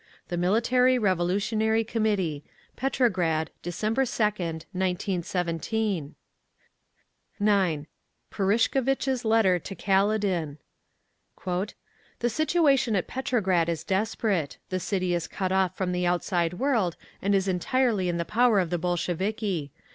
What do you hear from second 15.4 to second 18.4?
off from the outside world and is entirely in the